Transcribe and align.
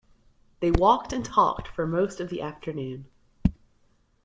They 0.61 0.71
walked 0.71 1.13
and 1.13 1.23
talked 1.23 1.67
for 1.67 1.85
most 1.85 2.19
of 2.19 2.29
the 2.29 2.41
afternoon. 2.41 3.05